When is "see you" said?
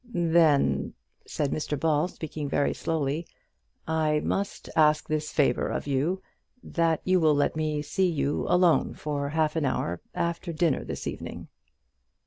7.83-8.47